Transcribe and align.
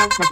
Thank 0.00 0.30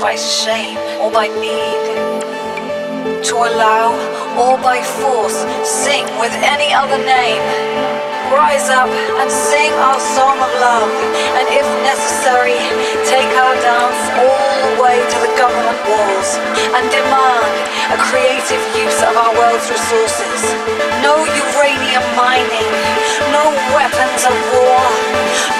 by 0.00 0.14
shame 0.14 0.78
or 1.02 1.10
by 1.10 1.26
need. 1.26 1.82
To 3.28 3.34
allow 3.34 3.90
or 4.38 4.56
by 4.62 4.78
force, 4.82 5.42
sing 5.66 6.06
with 6.22 6.32
any 6.46 6.72
other 6.72 6.98
name. 7.02 7.42
Rise 8.30 8.68
up 8.68 8.88
and 9.18 9.30
sing 9.30 9.72
our 9.80 9.98
song 9.98 10.36
of 10.38 10.52
love, 10.60 10.92
and 11.34 11.46
if 11.48 11.66
necessary, 11.82 12.60
take 13.08 13.30
our 13.34 13.56
dance 13.58 14.02
all 14.20 14.48
the 14.62 14.72
way 14.82 15.00
to 15.00 15.16
the 15.24 15.32
government 15.34 15.80
walls 15.88 16.36
and 16.76 16.84
demand 16.92 17.52
a 17.88 17.98
creative 18.12 18.60
use 18.76 19.00
of 19.02 19.16
our 19.16 19.32
world's 19.32 19.66
resources. 19.72 20.40
No 21.00 21.24
uranium 21.24 22.04
mining, 22.14 22.70
no 23.32 23.48
weapons 23.72 24.22
of 24.28 24.36
war, 24.54 24.84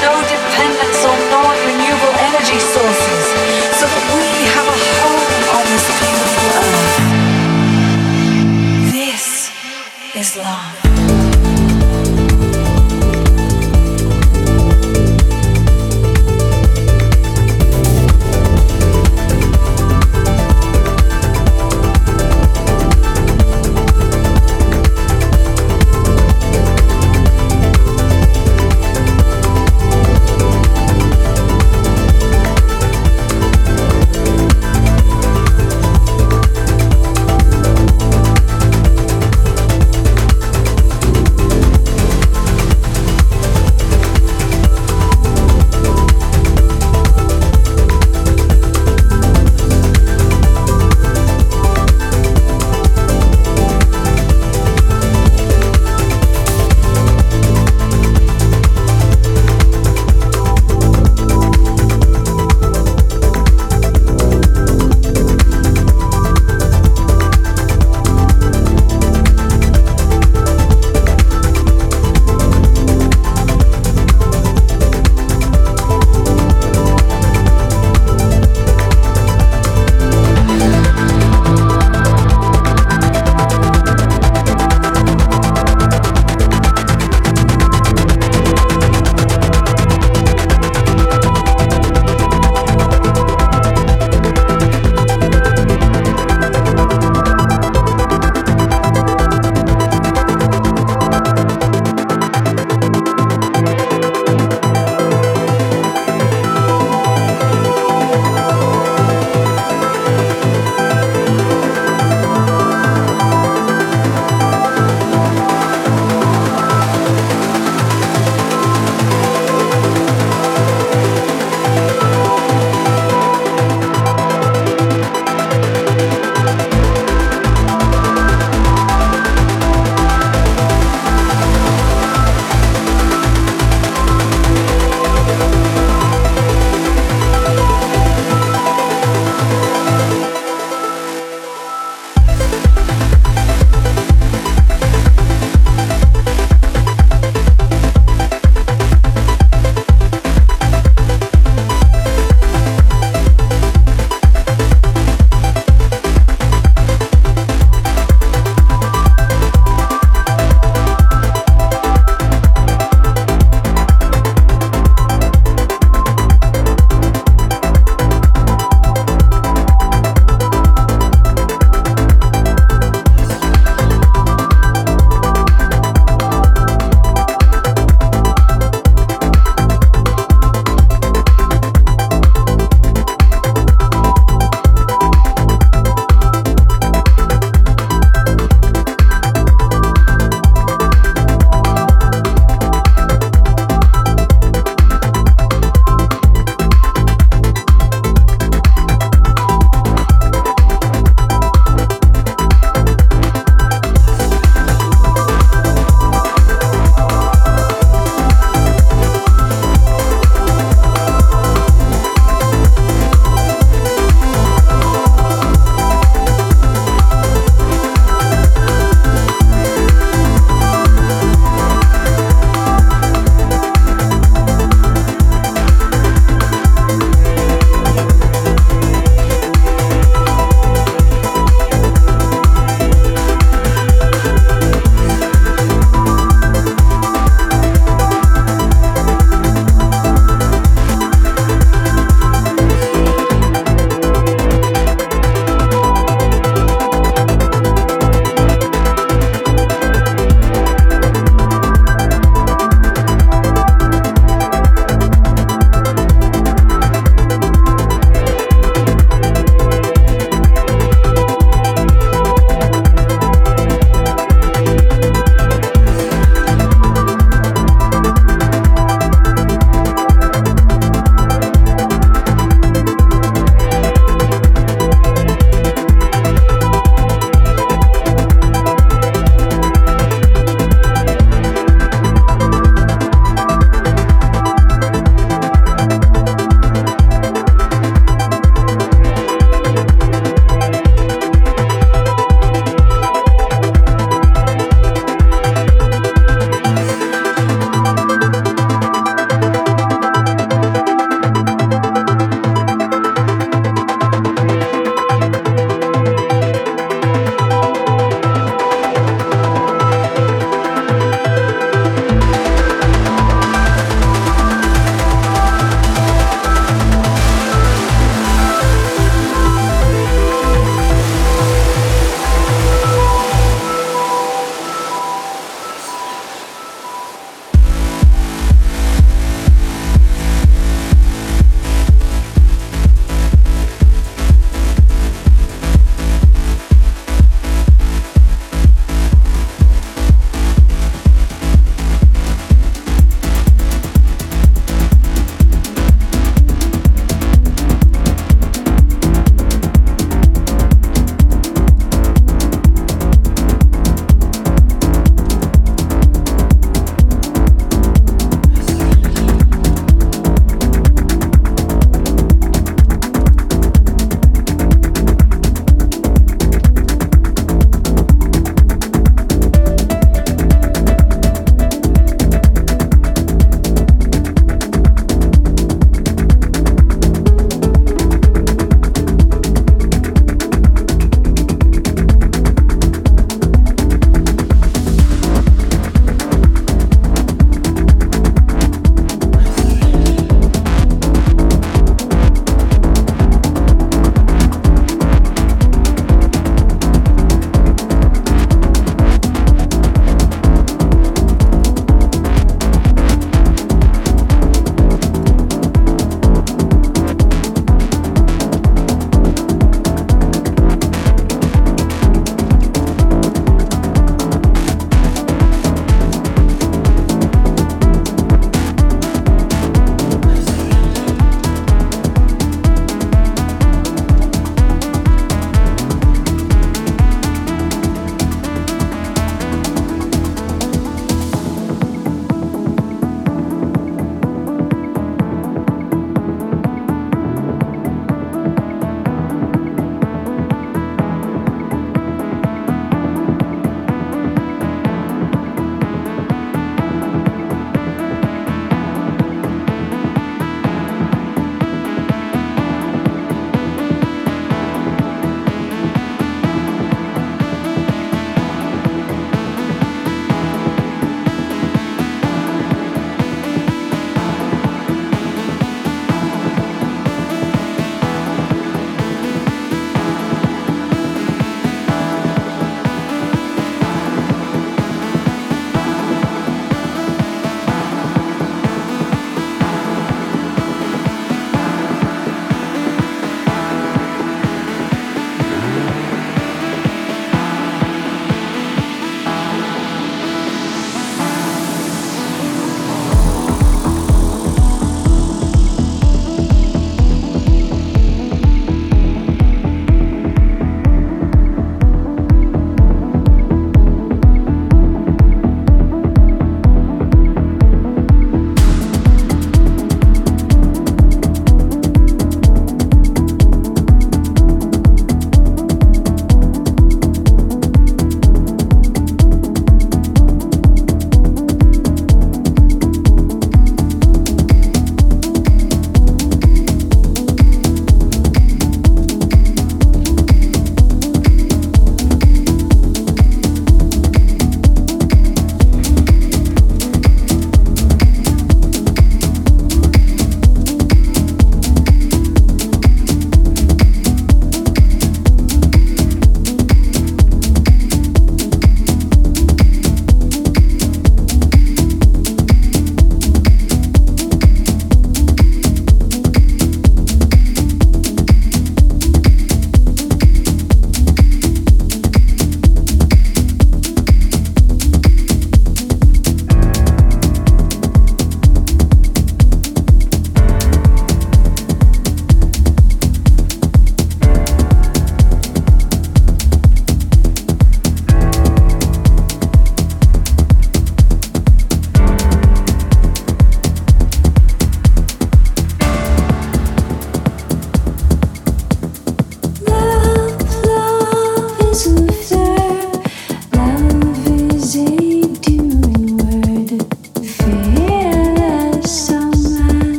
no 0.00 0.12
dependence 0.24 1.00
on 1.04 1.18
non 1.30 1.54
renewable 1.68 2.14
energy 2.32 2.58
sources. 2.58 3.23
long. 10.32 10.73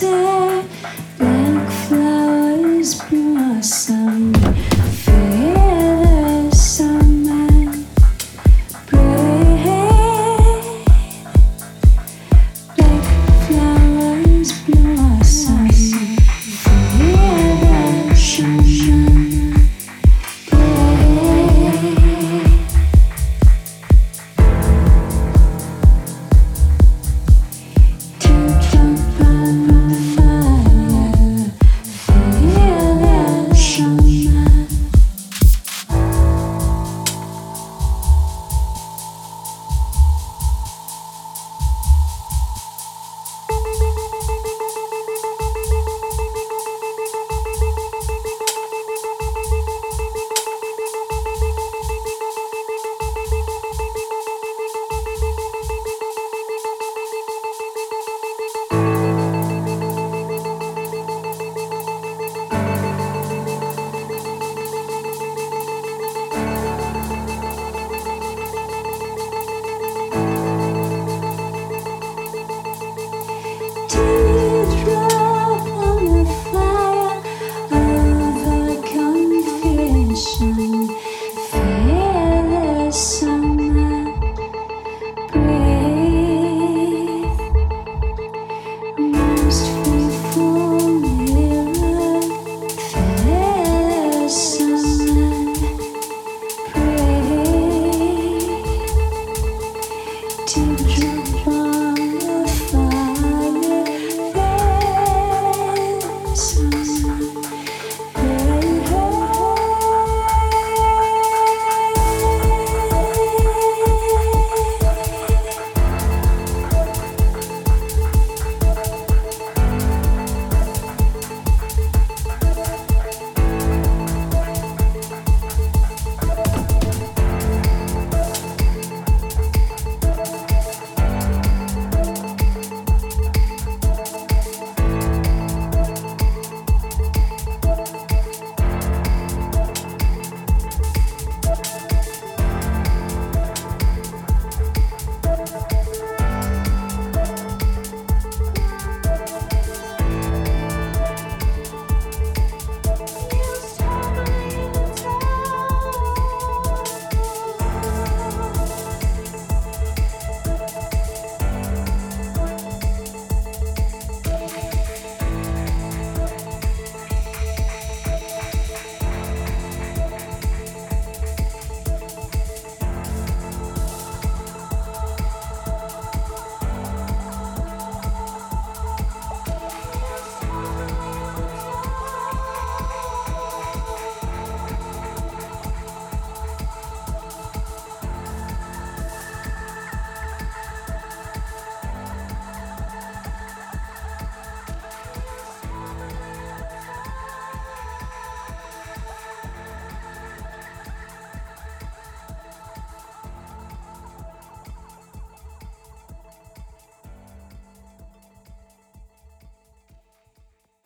pretend 0.00 0.27